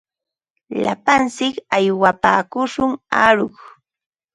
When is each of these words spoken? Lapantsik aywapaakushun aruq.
Lapantsik 0.83 1.55
aywapaakushun 1.77 2.91
aruq. 3.25 3.55